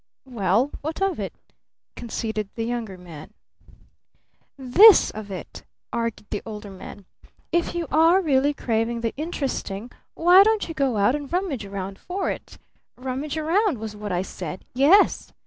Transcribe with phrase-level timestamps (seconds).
[0.25, 1.31] "Well, what of it?"
[1.95, 3.35] conceded the Younger Man.
[4.57, 7.05] "This of it," argued the Older Man.
[7.51, 11.99] "If you are really craving the interesting why don't you go out and rummage around
[11.99, 12.57] for it?
[12.97, 14.65] Rummage around was what I said!
[14.73, 15.33] Yes!